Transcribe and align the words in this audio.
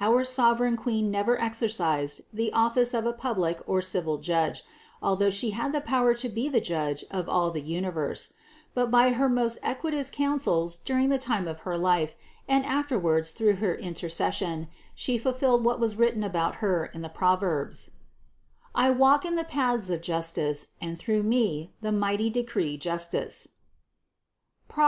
Our 0.00 0.24
sovereign 0.24 0.78
Queen 0.78 1.10
never 1.10 1.38
exercised 1.38 2.22
the 2.32 2.50
office 2.54 2.94
of 2.94 3.04
a 3.04 3.12
public 3.12 3.60
or 3.66 3.82
civil 3.82 4.16
judge, 4.16 4.64
although 5.02 5.28
She 5.28 5.50
had 5.50 5.74
the 5.74 5.82
power 5.82 6.14
to 6.14 6.28
be 6.30 6.48
the 6.48 6.62
judge 6.62 7.04
of 7.10 7.28
all 7.28 7.50
the 7.50 7.60
universe; 7.60 8.32
but 8.72 8.90
by 8.90 9.10
her 9.10 9.28
most 9.28 9.58
equitous 9.62 10.10
counsels 10.10 10.78
during 10.78 11.10
the 11.10 11.18
time 11.18 11.46
of 11.46 11.60
her 11.68 11.76
life, 11.76 12.16
and 12.48 12.64
afterwards 12.64 13.32
through 13.32 13.56
her 13.56 13.74
intercession, 13.74 14.68
She 14.94 15.18
fulfilled 15.18 15.64
what 15.64 15.78
was 15.80 15.96
written 15.96 16.22
about 16.24 16.54
Her 16.64 16.86
in 16.86 17.02
the 17.02 17.10
proverbs: 17.10 17.90
"I 18.74 18.88
walk 18.88 19.26
in 19.26 19.34
the 19.34 19.44
paths 19.44 19.90
of 19.90 20.00
justice 20.00 20.68
and 20.80 20.98
through 20.98 21.24
me 21.24 21.74
the 21.82 21.92
mighty 21.92 22.30
decree 22.30 22.78
justice" 22.78 23.48
(Prov. 24.66 24.82